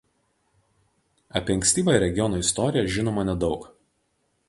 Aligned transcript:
Apie 1.39 1.53
ankstyvąją 1.57 2.01
regiono 2.07 2.43
istoriją 2.43 2.91
žinoma 2.97 3.31
nedaug. 3.33 3.73